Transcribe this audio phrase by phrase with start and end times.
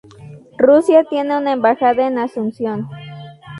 [0.57, 2.89] Rusia tiene una embajada en Asunción.